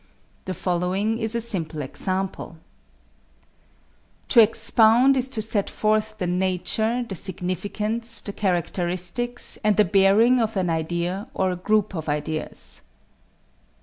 The 0.45 0.55
following 0.55 1.19
is 1.19 1.35
a 1.35 1.39
simple 1.41 1.83
example: 1.83 2.57
To 4.29 4.41
expound 4.41 5.15
is 5.15 5.27
to 5.27 5.43
set 5.43 5.69
forth 5.69 6.17
the 6.17 6.25
nature, 6.25 7.05
the 7.07 7.13
significance, 7.13 8.19
the 8.23 8.33
characteristics, 8.33 9.59
and 9.63 9.77
the 9.77 9.85
bearing 9.85 10.41
of 10.41 10.57
an 10.57 10.71
idea 10.71 11.27
or 11.35 11.51
a 11.51 11.55
group 11.55 11.93
of 11.93 12.09
ideas. 12.09 12.81